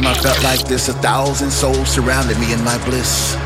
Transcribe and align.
time 0.00 0.06
I 0.08 0.14
felt 0.14 0.42
like 0.42 0.66
this, 0.66 0.88
a 0.88 0.92
thousand 0.94 1.52
souls 1.52 1.88
surrounded 1.88 2.36
me 2.40 2.52
in 2.52 2.64
my 2.64 2.84
bliss. 2.84 3.36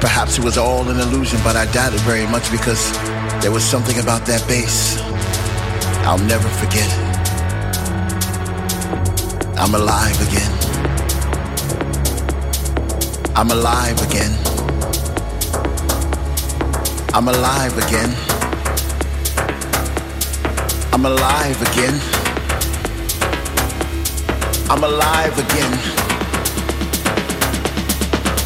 Perhaps 0.00 0.36
it 0.36 0.42
was 0.42 0.58
all 0.58 0.88
an 0.88 0.98
illusion, 0.98 1.38
but 1.44 1.54
I 1.54 1.70
doubt 1.70 1.94
it 1.94 2.00
very 2.00 2.26
much 2.26 2.50
because 2.50 2.90
there 3.40 3.52
was 3.52 3.62
something 3.62 3.96
about 4.00 4.26
that 4.26 4.42
bass. 4.48 4.98
I'll 6.02 6.18
never 6.18 6.48
forget 6.58 6.88
it. 6.90 7.02
I'm 9.56 9.74
alive 9.76 10.18
again. 10.26 10.52
I'm 13.36 13.50
alive 13.52 13.98
again. 14.08 14.34
I'm 17.14 17.28
alive 17.28 17.78
again. 17.78 18.10
I'm 20.92 21.06
alive 21.06 21.62
again. 21.70 22.15
I'm 24.68 24.82
alive 24.82 25.38
again. 25.38 25.72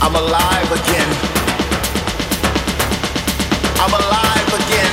I'm 0.02 0.14
alive 0.14 0.70
again. 0.70 1.08
I'm 3.80 3.94
alive 3.94 4.52
again. 4.60 4.89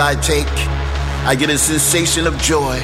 I 0.00 0.14
take, 0.14 0.48
I 1.28 1.36
get 1.36 1.50
a 1.50 1.58
sensation 1.58 2.26
of 2.26 2.36
joy. 2.38 2.80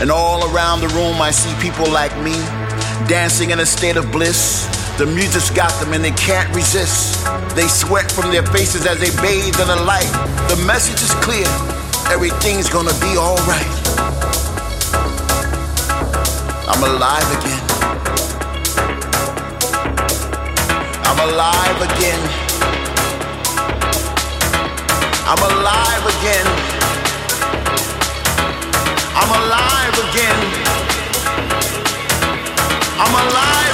And 0.00 0.10
all 0.10 0.52
around 0.52 0.80
the 0.80 0.88
room, 0.88 1.22
I 1.22 1.30
see 1.30 1.54
people 1.62 1.88
like 1.90 2.10
me 2.18 2.34
dancing 3.06 3.50
in 3.50 3.60
a 3.60 3.66
state 3.66 3.96
of 3.96 4.10
bliss. 4.10 4.66
The 4.98 5.06
music's 5.06 5.50
got 5.50 5.70
them 5.80 5.92
and 5.92 6.02
they 6.02 6.10
can't 6.12 6.52
resist. 6.54 7.24
They 7.54 7.68
sweat 7.68 8.10
from 8.10 8.32
their 8.32 8.44
faces 8.46 8.86
as 8.86 8.98
they 8.98 9.10
bathe 9.22 9.54
in 9.60 9.68
the 9.68 9.82
light. 9.86 10.10
The 10.50 10.60
message 10.66 11.00
is 11.00 11.14
clear 11.22 11.46
everything's 12.10 12.68
gonna 12.68 12.94
be 12.98 13.16
alright. 13.16 13.78
I'm 16.66 16.82
alive 16.82 17.28
again. 17.38 17.64
I'm 21.06 21.28
alive 21.30 21.78
again. 21.82 22.47
I'm 25.30 25.36
alive 25.36 26.04
again. 26.16 26.46
I'm 29.12 29.28
alive 29.28 29.96
again. 30.08 30.40
I'm 32.96 33.12
alive 33.12 33.67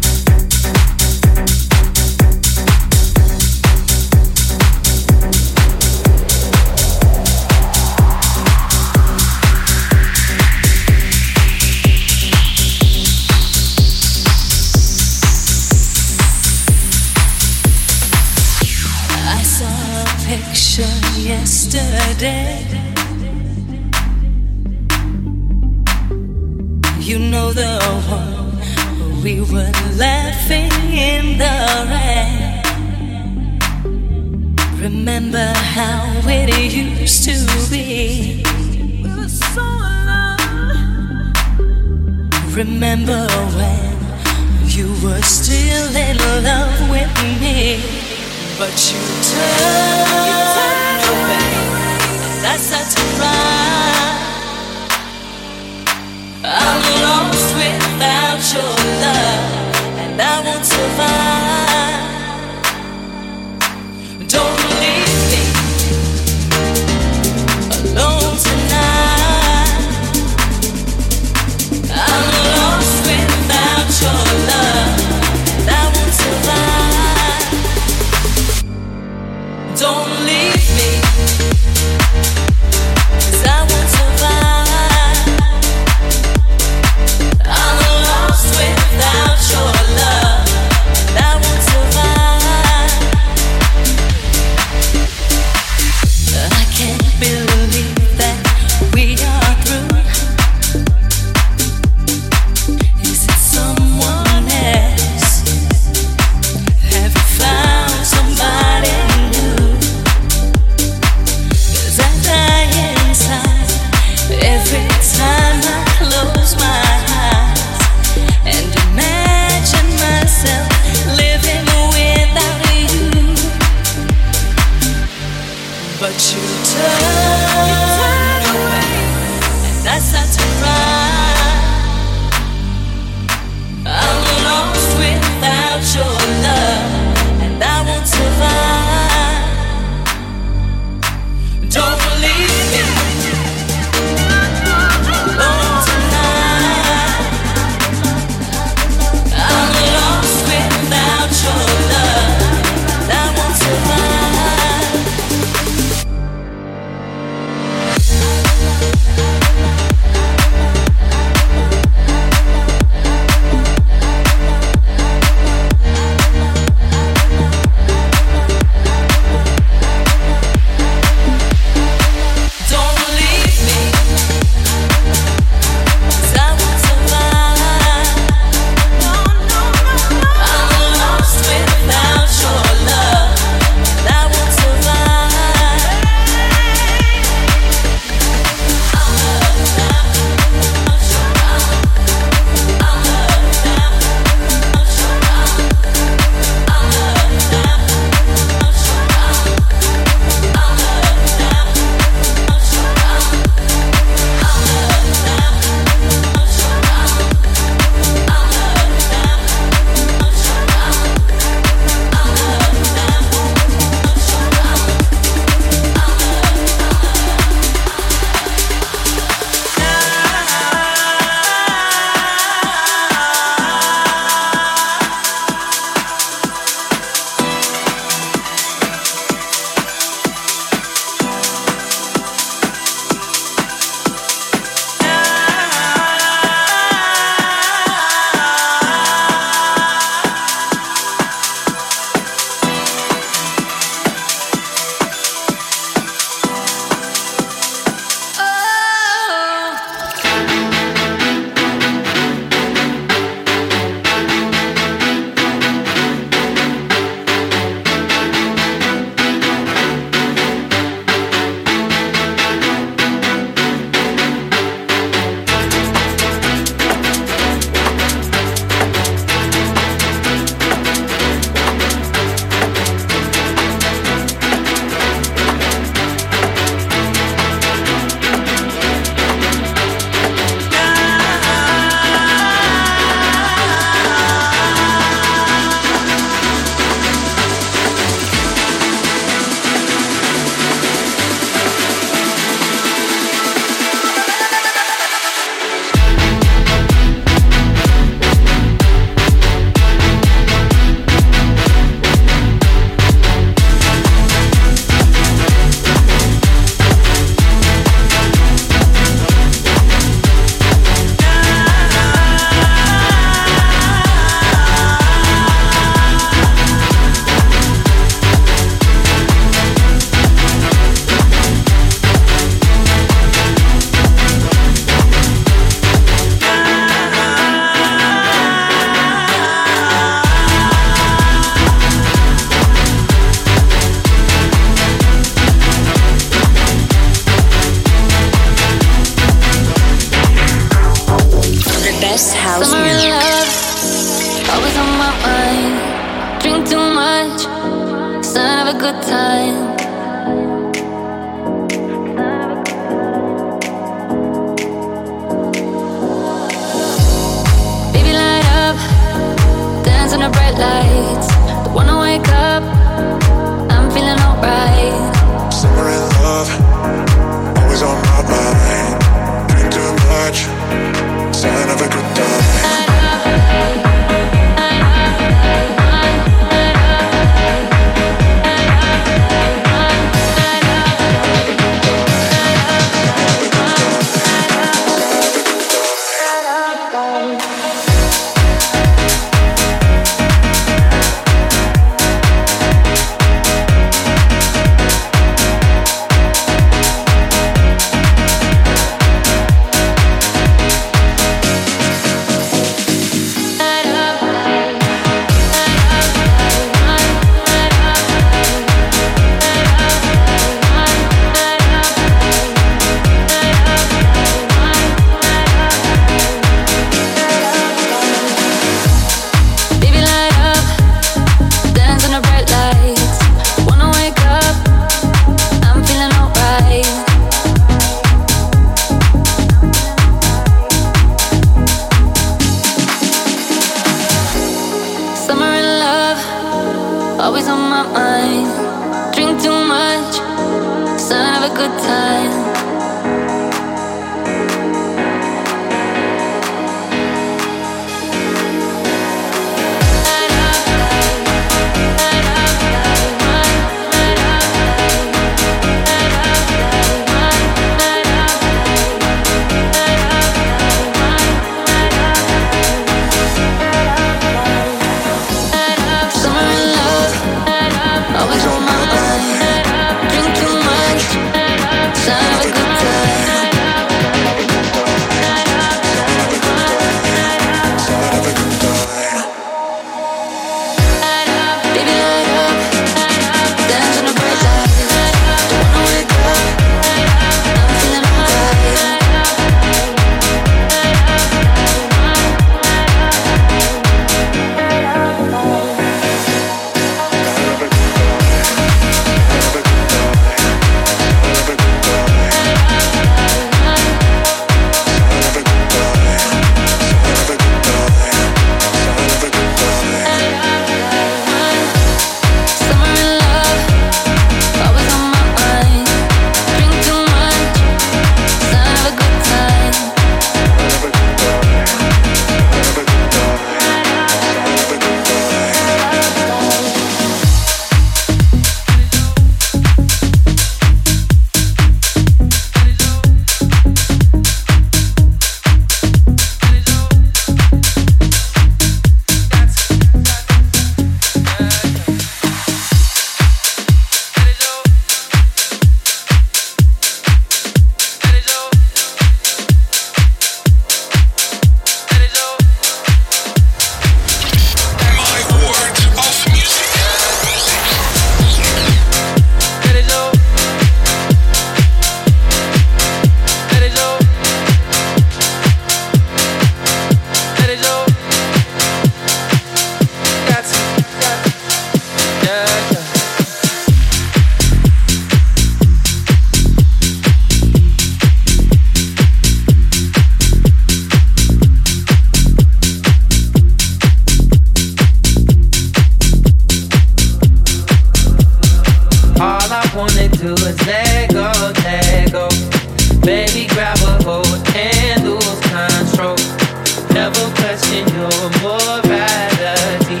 your 597.88 598.30
morality. 598.42 600.00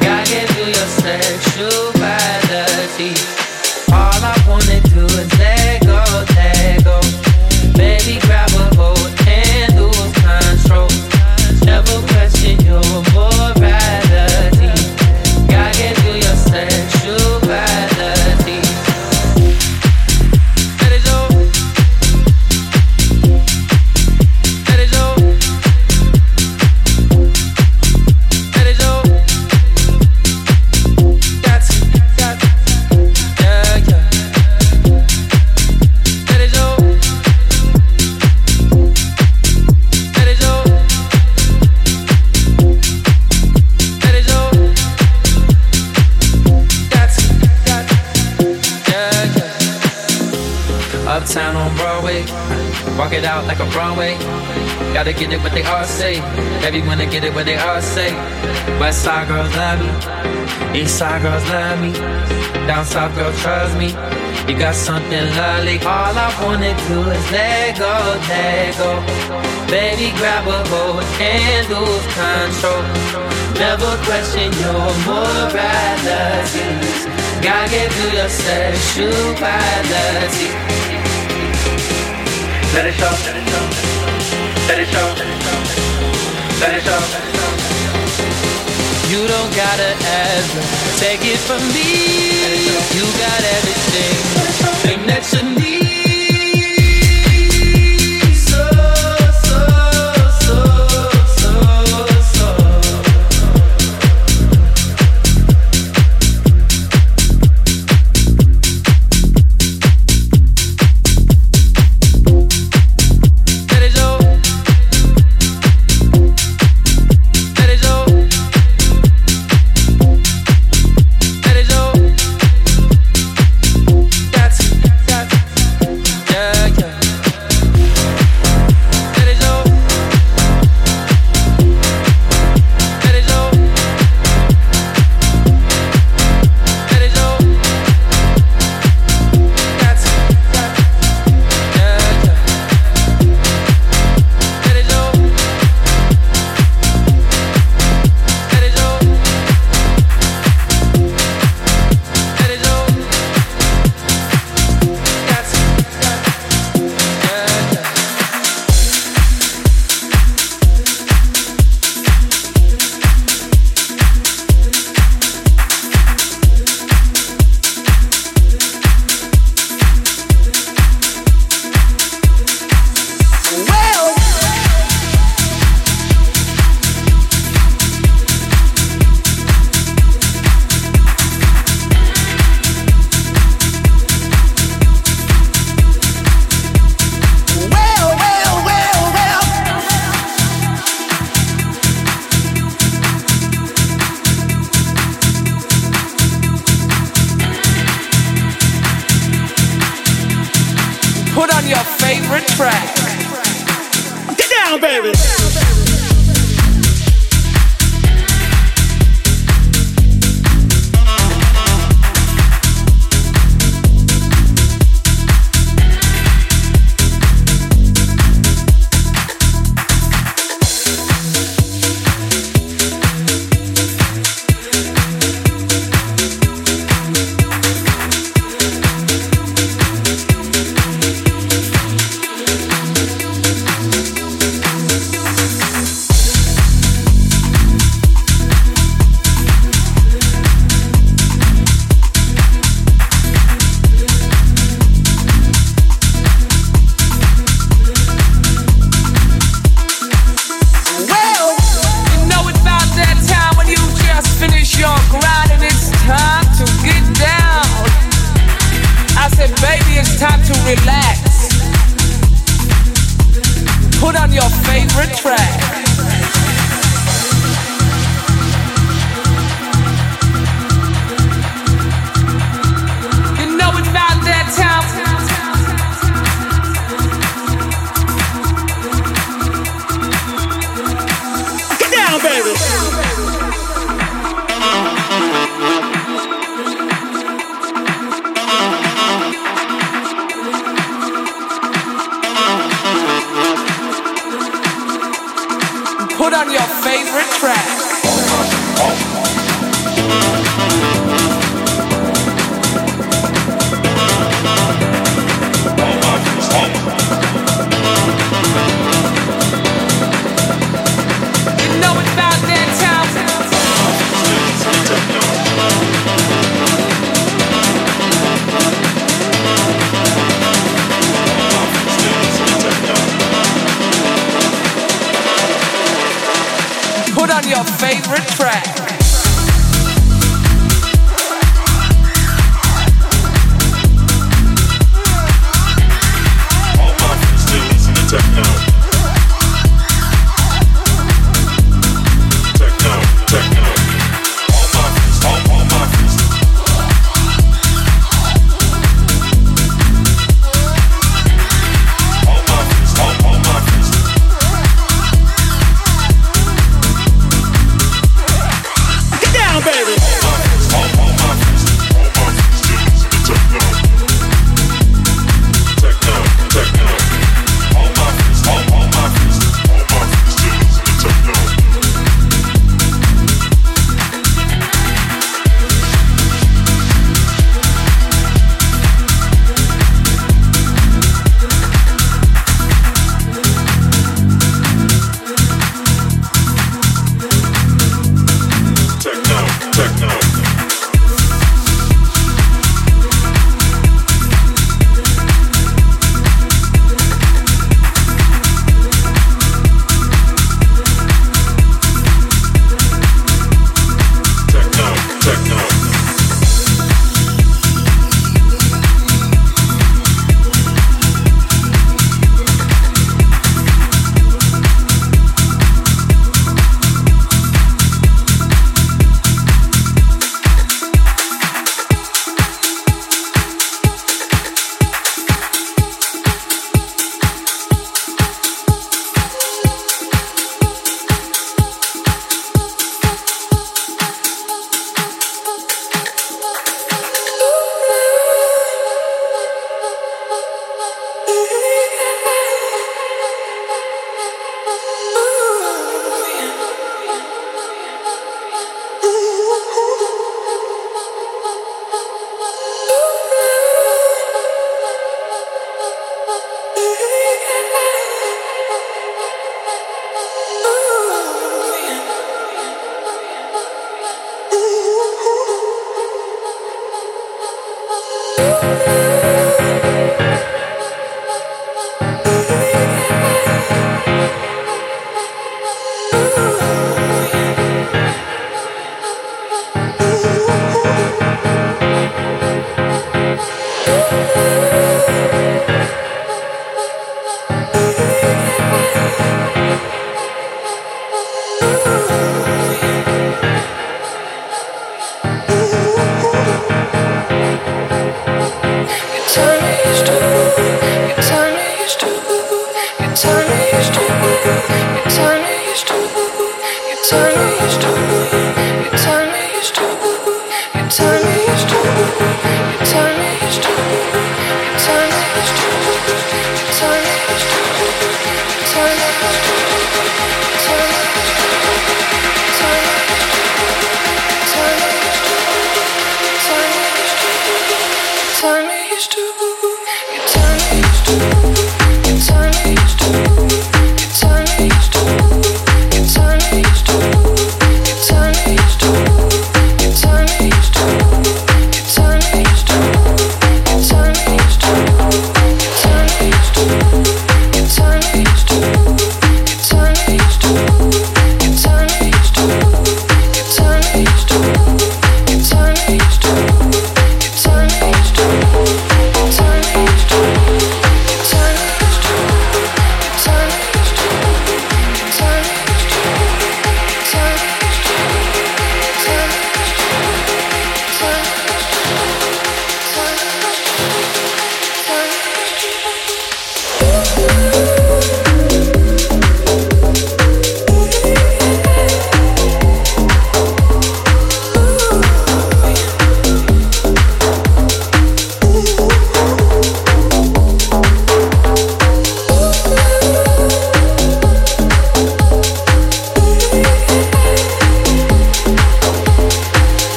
God 0.00 0.24
gave 0.28 0.50
you 0.56 0.66
your 0.66 0.88
sexuality. 1.02 1.92
Gotta 55.04 55.20
get 55.20 55.32
it 55.34 55.40
what 55.42 55.52
they 55.52 55.62
all 55.64 55.84
say. 55.84 56.16
Everyone 56.64 56.96
to 56.96 57.04
get 57.04 57.24
it 57.24 57.34
what 57.34 57.44
they 57.44 57.58
all 57.58 57.82
say. 57.82 58.10
West 58.80 59.04
side 59.04 59.28
girls 59.28 59.54
love 59.54 59.78
me, 59.78 60.80
East 60.80 60.96
side 60.96 61.20
girls 61.20 61.44
love 61.50 61.78
me, 61.78 61.92
down 62.66 62.86
south 62.86 63.14
girls 63.14 63.38
trust 63.42 63.76
me. 63.76 63.88
You 64.48 64.56
got 64.58 64.74
something 64.74 65.26
lovely. 65.36 65.76
All 65.84 66.16
I 66.16 66.32
wanna 66.40 66.72
do 66.88 67.04
is 67.04 67.30
let 67.30 67.76
go, 67.76 67.92
let 68.32 68.78
go. 68.80 69.04
Baby, 69.68 70.08
grab 70.16 70.48
a 70.48 70.64
hold 70.72 71.04
and 71.20 71.68
lose 71.68 72.06
control. 72.16 72.80
Never 73.60 73.92
question 74.08 74.48
your 74.56 74.88
morality. 75.04 76.64
Gotta 77.44 77.68
get 77.68 77.92
through 77.92 78.16
your 78.16 78.32
sexuality. 78.32 79.44
Let 82.72 82.86
it 82.88 82.94
show, 82.96 83.12
let 83.28 83.36
it 83.36 83.44
show, 83.50 83.93
let 84.68 84.78
it 84.80 84.88
show, 84.88 85.08
let 86.60 86.74
it 86.74 86.82
show. 86.84 87.02
You 89.12 89.28
don't 89.28 89.52
gotta 89.54 89.90
ever 89.92 90.62
take 90.98 91.20
it 91.22 91.38
from 91.38 91.62
me. 91.76 91.90
You 92.96 93.04
got 93.24 93.40
everything 93.56 94.16
Thing 94.82 95.06
that 95.06 95.24
you 95.32 95.42
need. 95.60 95.73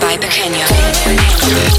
Stay 0.00 1.69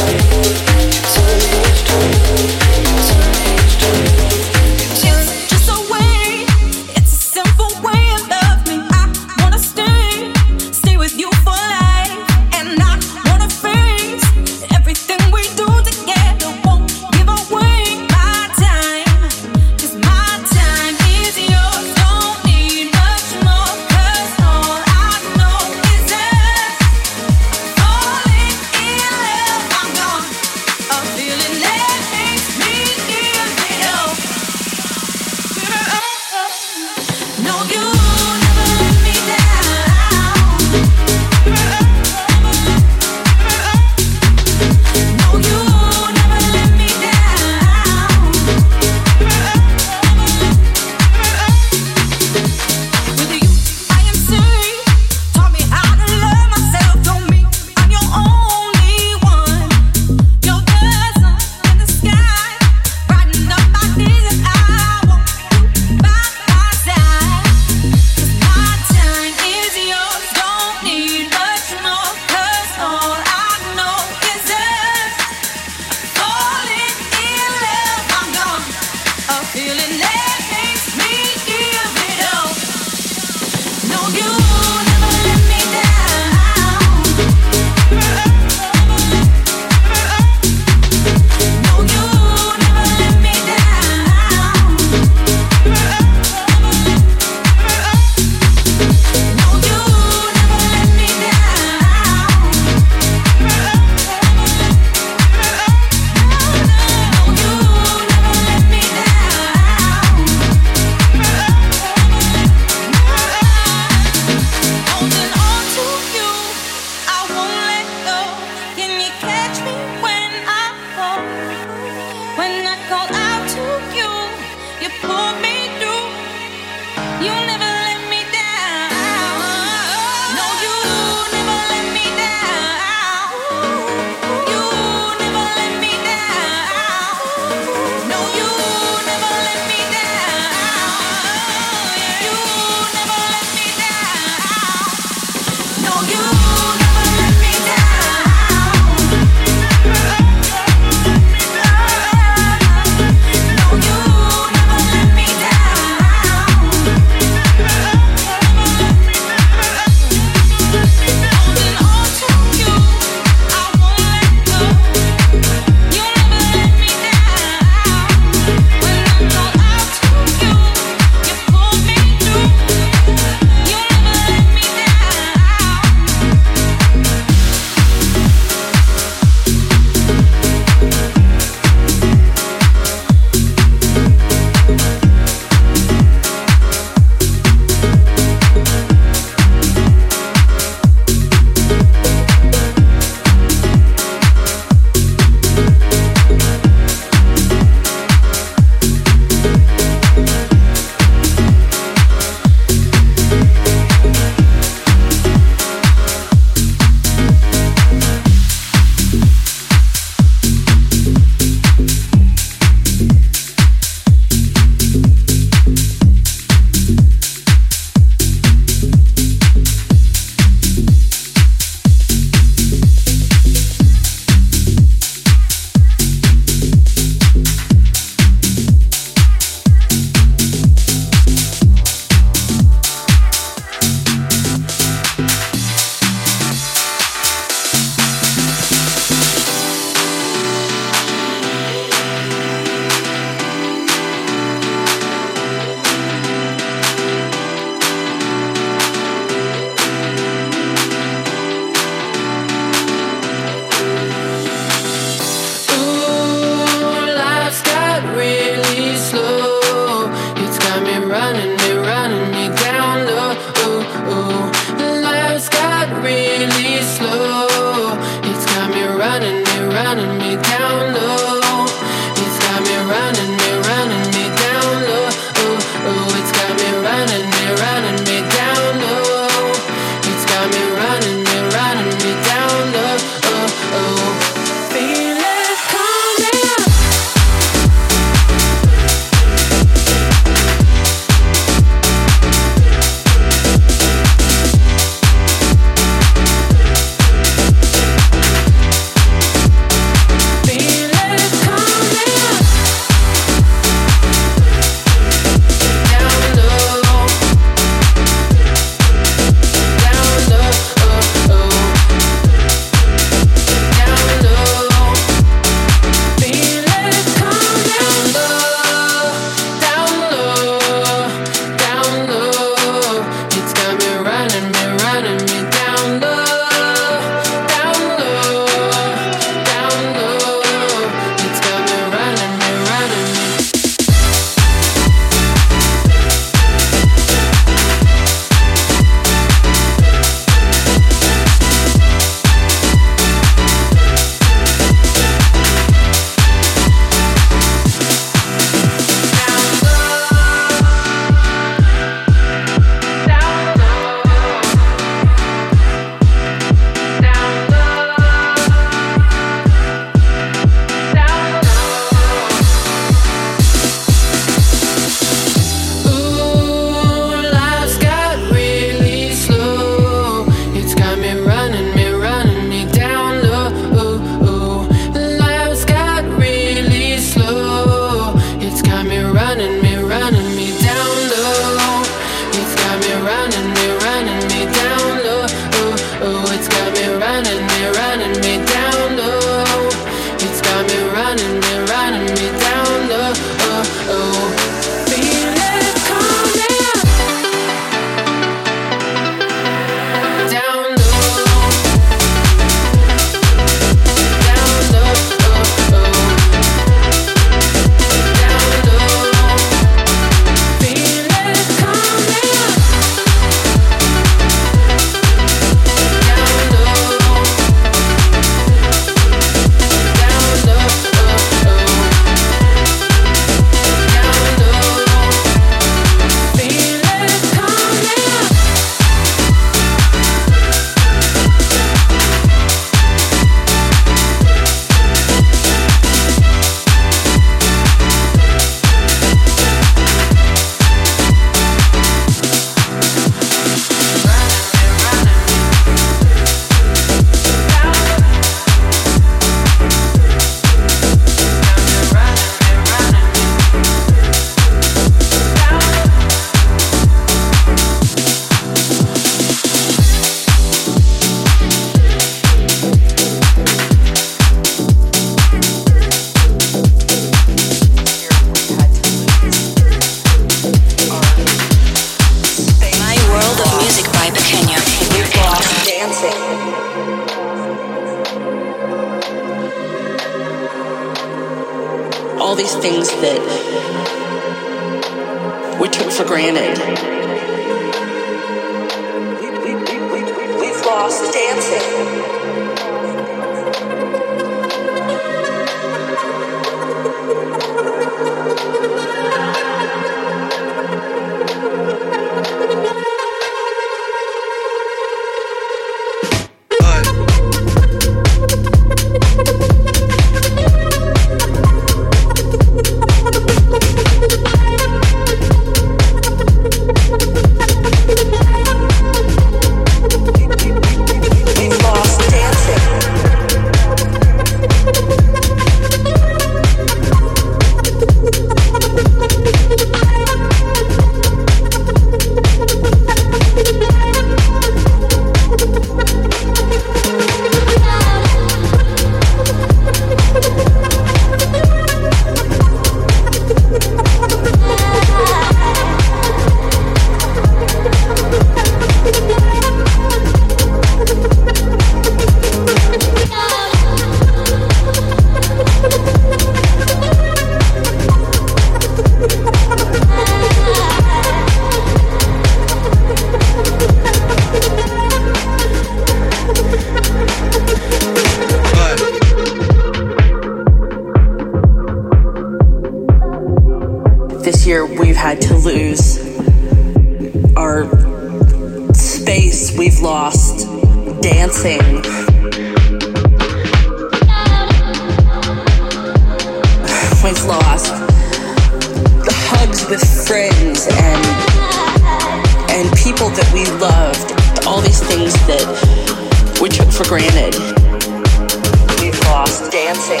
dancing. 599.66 600.00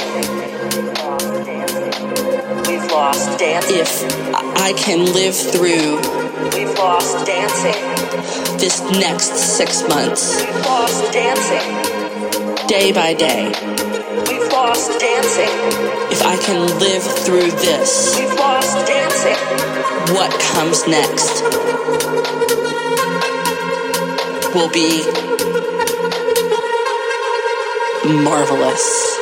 We've 2.68 2.90
lost 2.92 3.36
dancing. 3.36 3.80
If 3.80 4.04
I 4.62 4.72
can 4.78 5.12
live 5.12 5.34
through 5.34 5.96
We've 6.54 6.72
lost 6.78 7.26
dancing. 7.26 7.74
this 8.58 8.80
next 8.92 9.32
six 9.58 9.82
months, 9.88 10.40
We've 10.40 10.54
lost 10.66 11.12
dancing. 11.12 11.66
day 12.68 12.92
by 12.92 13.14
day, 13.14 13.46
We've 14.28 14.48
lost 14.52 15.00
dancing. 15.00 15.50
if 16.14 16.22
I 16.22 16.36
can 16.46 16.60
live 16.78 17.02
through 17.24 17.50
this, 17.66 18.16
We've 18.16 18.38
lost 18.38 18.86
dancing. 18.86 19.36
what 20.14 20.30
comes 20.54 20.86
next 20.86 21.42
will 24.54 24.70
be 24.70 25.02
marvelous. 28.22 29.15